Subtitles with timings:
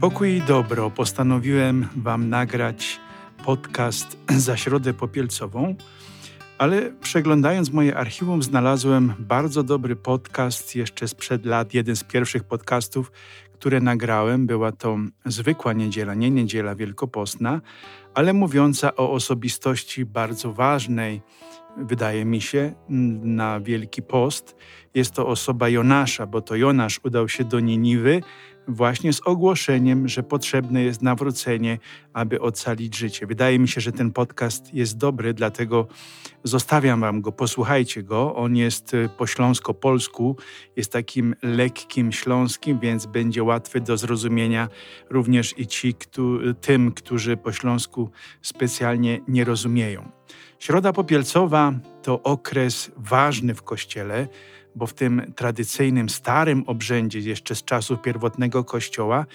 [0.00, 3.00] Pokój i dobro postanowiłem Wam nagrać
[3.44, 5.74] podcast za środę popielcową,
[6.58, 13.12] ale przeglądając moje archiwum znalazłem bardzo dobry podcast jeszcze sprzed lat, jeden z pierwszych podcastów,
[13.52, 14.46] które nagrałem.
[14.46, 17.60] Była to zwykła niedziela, nie niedziela wielkopostna,
[18.14, 21.22] ale mówiąca o osobistości bardzo ważnej,
[21.76, 22.74] wydaje mi się,
[23.22, 24.56] na Wielki Post.
[24.94, 28.22] Jest to osoba Jonasza, bo to Jonasz udał się do Niniwy
[28.74, 31.78] właśnie z ogłoszeniem, że potrzebne jest nawrócenie,
[32.12, 33.26] aby ocalić życie.
[33.26, 35.86] Wydaje mi się, że ten podcast jest dobry, dlatego
[36.44, 38.34] zostawiam wam go, posłuchajcie go.
[38.34, 40.36] On jest y, po śląsko-polsku,
[40.76, 44.68] jest takim lekkim śląskim, więc będzie łatwy do zrozumienia
[45.10, 45.94] również i ci,
[46.60, 48.10] tym, którzy po śląsku
[48.42, 50.10] specjalnie nie rozumieją.
[50.58, 54.28] Środa Popielcowa to okres ważny w Kościele,
[54.74, 59.26] bo w tym tradycyjnym, starym obrzędzie, jeszcze z czasów pierwotnego Kościoła,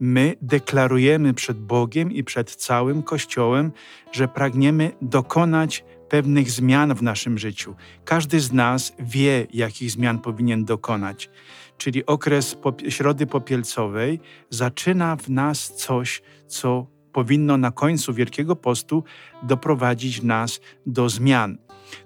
[0.00, 3.72] my deklarujemy przed Bogiem i przed całym Kościołem,
[4.12, 7.74] że pragniemy dokonać pewnych zmian w naszym życiu.
[8.04, 11.30] Każdy z nas wie, jakich zmian powinien dokonać.
[11.78, 12.56] Czyli okres
[12.88, 19.04] Środy Popielcowej zaczyna w nas coś, co powinno na końcu Wielkiego Postu
[19.42, 21.58] doprowadzić nas do zmian.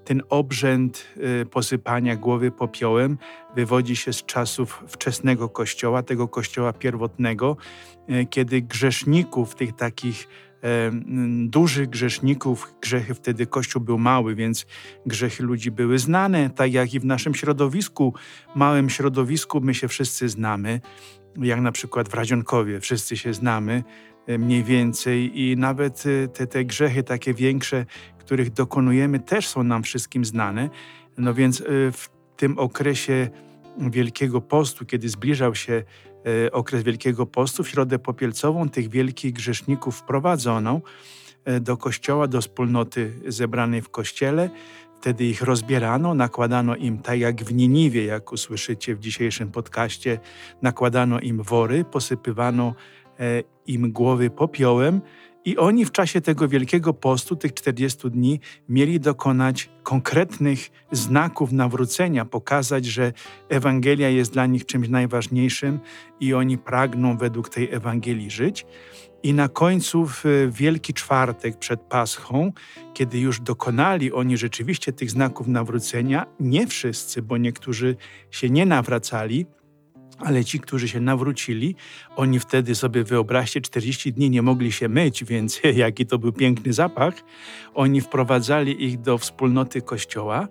[0.05, 1.07] Ten obrzęd
[1.43, 3.19] y, posypania głowy popiołem
[3.57, 7.57] wywodzi się z czasów wczesnego kościoła, tego kościoła pierwotnego,
[8.11, 10.29] y, kiedy grzeszników, tych takich
[11.45, 14.67] dużych grzeszników, grzechy wtedy Kościół był mały, więc
[15.07, 18.15] grzechy ludzi były znane, tak jak i w naszym środowisku,
[18.55, 20.81] małym środowisku my się wszyscy znamy,
[21.43, 23.85] jak na przykład w Radzionkowie wszyscy się znamy
[24.27, 27.87] e, mniej więcej i nawet e, te, te grzechy takie większe,
[28.19, 30.71] których dokonujemy, też są nam wszystkim znane.
[31.19, 33.29] No więc e, w tym okresie
[33.91, 35.83] Wielkiego Postu, kiedy zbliżał się
[36.53, 40.81] okres Wielkiego Postu, w Środę Popielcową tych wielkich grzeszników wprowadzono
[41.61, 44.51] do kościoła, do wspólnoty zebranej w kościele.
[45.01, 50.19] Wtedy ich rozbierano, nakładano im, tak jak w Niniwie, jak usłyszycie w dzisiejszym podcaście,
[50.63, 52.75] nakładano im wory, posypywano
[53.21, 55.01] e, im głowy popiołem
[55.49, 62.25] i oni w czasie tego Wielkiego Postu, tych 40 dni, mieli dokonać konkretnych znaków nawrócenia,
[62.25, 63.13] pokazać, że
[63.49, 65.81] Ewangelia jest dla nich czymś najważniejszym
[66.21, 68.67] i oni pragną według tej Ewangelii żyć.
[69.23, 72.53] I na końcu, w Wielki Czwartek przed Paschą,
[72.95, 77.97] kiedy już dokonali oni rzeczywiście tych znaków nawrócenia, nie wszyscy, bo niektórzy
[78.31, 79.47] się nie nawracali,
[80.19, 81.75] ale ci, którzy się nawrócili,
[82.17, 86.73] oni wtedy sobie wyobraźcie, 40 dni nie mogli się myć, więc jaki to był piękny
[86.73, 87.15] zapach.
[87.75, 90.49] Oni wprowadzali ich do wspólnoty kościoła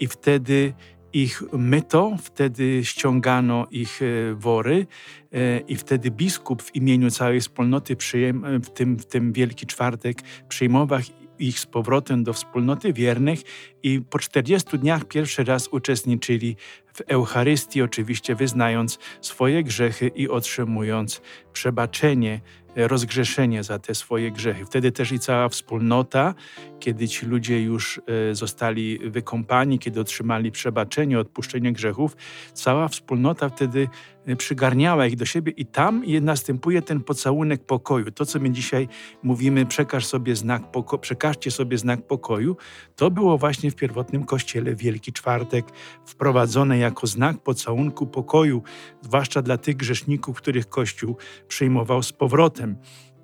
[0.00, 0.74] i wtedy
[1.12, 4.86] ich myto, wtedy ściągano ich e, wory
[5.32, 10.22] e, i wtedy biskup w imieniu całej wspólnoty przyjem, w, tym, w tym Wielki Czwartek
[10.48, 11.00] przyjmował
[11.38, 13.42] ich z powrotem do wspólnoty wiernych
[13.82, 16.56] i po 40 dniach pierwszy raz uczestniczyli
[16.94, 21.20] w Eucharystii, oczywiście wyznając swoje grzechy i otrzymując
[21.52, 22.40] przebaczenie,
[22.86, 24.64] rozgrzeszenie za te swoje grzechy.
[24.64, 26.34] Wtedy też i cała wspólnota,
[26.80, 28.00] kiedy ci ludzie już
[28.30, 32.16] e, zostali wykąpani, kiedy otrzymali przebaczenie, odpuszczenie grzechów,
[32.52, 33.88] cała wspólnota wtedy
[34.26, 38.10] e, przygarniała ich do siebie i tam następuje ten pocałunek pokoju.
[38.10, 38.88] To, co my dzisiaj
[39.22, 42.56] mówimy, przekaż sobie znak poko- przekażcie sobie znak pokoju,
[42.96, 45.66] to było właśnie w pierwotnym kościele Wielki Czwartek
[46.06, 48.62] wprowadzone jako znak pocałunku pokoju,
[49.00, 51.16] zwłaszcza dla tych grzeszników, których Kościół
[51.48, 52.67] przyjmował z powrotem.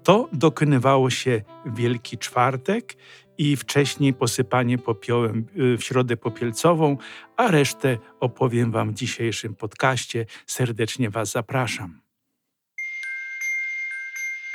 [0.02, 2.96] To dokonywało się Wielki Czwartek
[3.38, 6.96] i wcześniej posypanie popiołem y, w środę popielcową,
[7.36, 10.26] a resztę opowiem Wam w dzisiejszym podcaście.
[10.46, 12.00] Serdecznie Was zapraszam.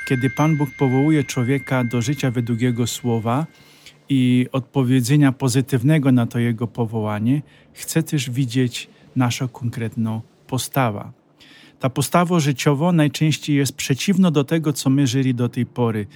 [0.08, 3.46] Kiedy Pan Bóg powołuje człowieka do życia według Jego słowa
[4.08, 11.19] i odpowiedzenia pozytywnego na to Jego powołanie, chce też widzieć naszą konkretną postawę.
[11.80, 16.06] Ta postawa życiowa najczęściej jest przeciwna do tego, co my żyli do tej pory,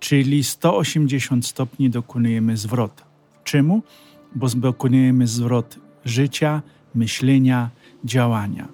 [0.00, 3.04] czyli 180 stopni dokonujemy zwrot.
[3.44, 3.82] Czemu?
[4.34, 6.62] Bo dokonujemy zwrot życia,
[6.94, 7.70] myślenia,
[8.04, 8.68] działania.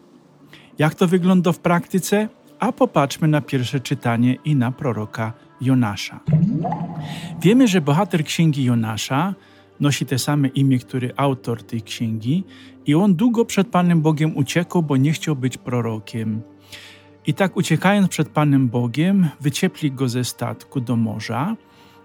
[0.79, 2.29] Jak to wygląda w praktyce?
[2.59, 6.21] A popatrzmy na pierwsze czytanie i na proroka Jonasza.
[7.43, 9.35] Wiemy, że bohater księgi Jonasza
[9.81, 12.45] nosi te same imię, który autor tej księgi,
[12.87, 16.43] i on długo przed Panem Bogiem uciekał, bo nie chciał być prorokiem.
[17.27, 21.57] I tak uciekając przed Panem Bogiem, wyciepli go ze statku do morza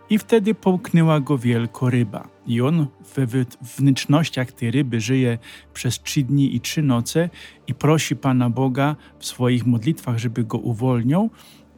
[0.09, 2.27] i wtedy połknęła go wielko ryba.
[2.47, 3.45] I on we
[3.77, 5.37] wnętrznościach tej ryby żyje
[5.73, 7.29] przez trzy dni i trzy noce
[7.67, 11.29] i prosi Pana Boga w swoich modlitwach, żeby go uwolnił.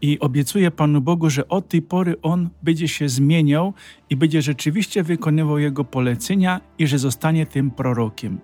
[0.02, 3.74] I obiecuję Panu Bogu, że od tej pory on będzie się zmieniał
[4.10, 8.40] i będzie rzeczywiście wykonywał jego polecenia i że zostanie tym prorokiem.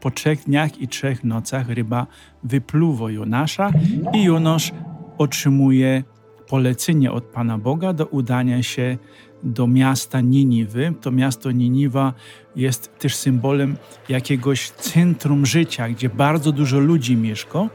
[0.00, 2.06] Po trzech dniach i trzech nocach ryba
[2.44, 3.70] wypluwa Jonasza
[4.12, 4.72] i Jonasz
[5.18, 6.04] otrzymuje
[6.48, 8.98] polecenie od Pana Boga do udania się
[9.42, 10.94] do miasta Niniwy.
[11.00, 12.12] To miasto Niniwa
[12.56, 13.76] jest też symbolem
[14.08, 17.68] jakiegoś centrum życia, gdzie bardzo dużo ludzi mieszka.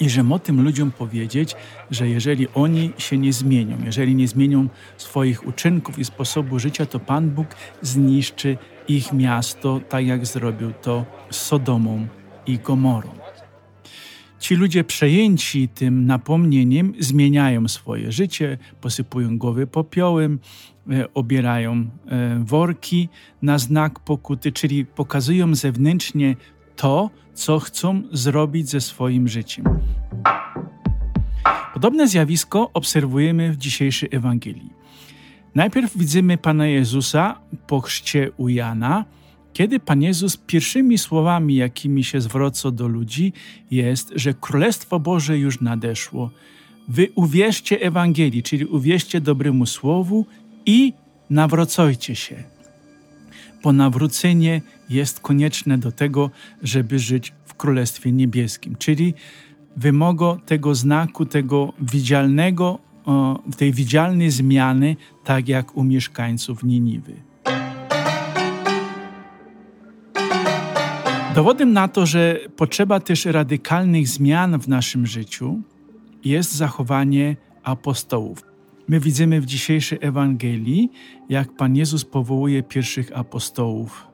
[0.00, 1.54] I że o tym ludziom powiedzieć,
[1.90, 7.00] że jeżeli oni się nie zmienią, jeżeli nie zmienią swoich uczynków i sposobu życia, to
[7.00, 7.46] Pan Bóg
[7.82, 8.56] zniszczy
[8.88, 12.06] ich miasto, tak jak zrobił to z Sodomą
[12.46, 13.24] i Gomorą.
[14.38, 20.38] Ci ludzie przejęci tym napomnieniem zmieniają swoje życie, posypują głowy popiołem,
[20.90, 23.08] e, obierają e, worki
[23.42, 26.36] na znak pokuty, czyli pokazują zewnętrznie
[26.76, 29.64] to, co chcą zrobić ze swoim życiem.
[31.74, 34.70] Podobne zjawisko obserwujemy w dzisiejszej Ewangelii.
[35.54, 39.04] Najpierw widzimy Pana Jezusa po chrzcie u Jana,
[39.52, 43.32] kiedy Pan Jezus pierwszymi słowami, jakimi się zwraca do ludzi,
[43.70, 46.30] jest, że Królestwo Boże już nadeszło.
[46.88, 50.26] Wy uwierzcie Ewangelii, czyli uwierzcie dobremu słowu
[50.66, 50.92] i
[51.30, 52.53] nawracajcie się.
[53.64, 56.30] Bo nawrócenie jest konieczne do tego,
[56.62, 59.14] żeby żyć w Królestwie Niebieskim, czyli
[59.76, 62.78] wymogo tego znaku, tego widzialnego,
[63.56, 67.12] tej widzialnej zmiany, tak jak u mieszkańców Niniwy.
[71.34, 75.60] Dowodem na to, że potrzeba też radykalnych zmian w naszym życiu,
[76.24, 78.53] jest zachowanie apostołów.
[78.88, 80.90] My widzimy w dzisiejszej Ewangelii,
[81.28, 84.06] jak Pan Jezus powołuje pierwszych apostołów.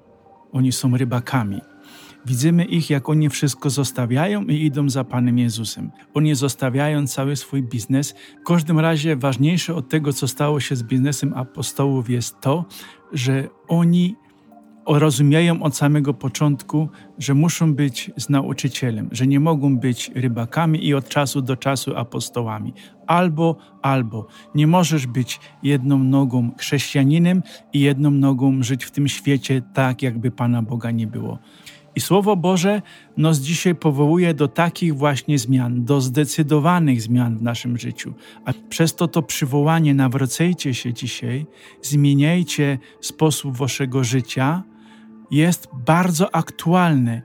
[0.53, 1.61] Oni są rybakami.
[2.27, 5.91] Widzimy ich, jak oni wszystko zostawiają i idą za Panem Jezusem.
[6.15, 8.15] Oni zostawiają cały swój biznes.
[8.41, 12.65] W każdym razie ważniejsze od tego, co stało się z biznesem apostołów, jest to,
[13.13, 14.17] że oni
[14.87, 16.89] rozumieją od samego początku,
[17.19, 21.97] że muszą być z nauczycielem, że nie mogą być rybakami i od czasu do czasu
[21.97, 22.73] apostołami.
[23.07, 24.27] Albo, albo.
[24.55, 27.43] Nie możesz być jedną nogą chrześcijaninem
[27.73, 31.39] i jedną nogą żyć w tym świecie tak, jakby Pana Boga nie było.
[31.97, 32.83] I Słowo Boże
[33.17, 38.15] nas dzisiaj powołuje do takich właśnie zmian, do zdecydowanych zmian w naszym życiu.
[38.45, 41.47] A przez to to przywołanie nawracajcie się dzisiaj,
[41.83, 44.63] zmieniajcie sposób waszego życia,
[45.31, 47.23] jest bardzo aktualne.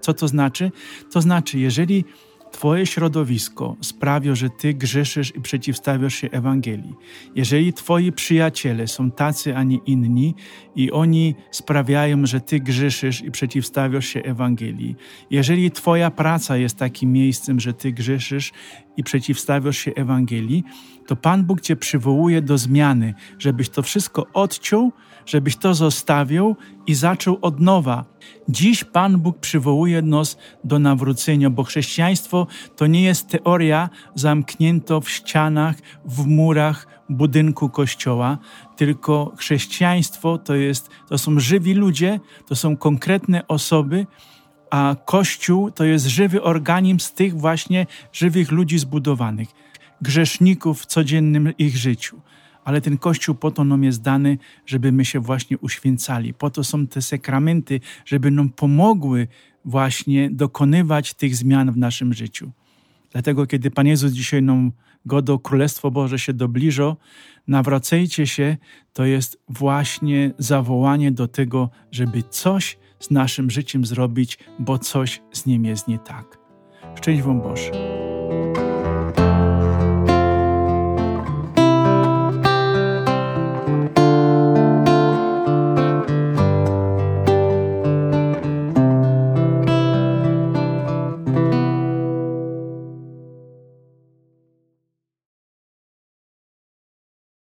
[0.00, 0.70] Co to znaczy?
[1.12, 2.04] To znaczy, jeżeli
[2.52, 6.94] Twoje środowisko sprawia, że Ty grzeszysz i przeciwstawiasz się Ewangelii.
[7.34, 10.34] Jeżeli Twoi przyjaciele są tacy, a nie inni
[10.76, 14.96] i oni sprawiają, że Ty grzeszysz i przeciwstawiasz się Ewangelii.
[15.30, 18.52] Jeżeli Twoja praca jest takim miejscem, że Ty grzeszysz
[18.96, 20.64] i przeciwstawiasz się Ewangelii,
[21.06, 24.92] to Pan Bóg Cię przywołuje do zmiany, żebyś to wszystko odciął,
[25.28, 28.04] żebyś to zostawił i zaczął od nowa.
[28.48, 32.46] Dziś Pan Bóg przywołuje nas do nawrócenia, bo chrześcijaństwo
[32.76, 38.38] to nie jest teoria zamknięta w ścianach, w murach budynku kościoła,
[38.76, 44.06] tylko chrześcijaństwo to, jest, to są żywi ludzie, to są konkretne osoby,
[44.70, 49.48] a Kościół to jest żywy organizm z tych właśnie żywych ludzi zbudowanych,
[50.02, 52.20] grzeszników w codziennym ich życiu
[52.68, 56.34] ale ten Kościół po to nam jest dany, żeby my się właśnie uświęcali.
[56.34, 59.28] Po to są te sakramenty, żeby nam pomogły
[59.64, 62.50] właśnie dokonywać tych zmian w naszym życiu.
[63.12, 64.72] Dlatego, kiedy Pan Jezus dzisiaj nam
[65.06, 66.96] go do Królestwo Boże się dobliżo,
[67.46, 68.56] nawracajcie się,
[68.92, 75.46] to jest właśnie zawołanie do tego, żeby coś z naszym życiem zrobić, bo coś z
[75.46, 76.38] nim jest nie tak.
[76.94, 77.70] Szczęść Wam Boże.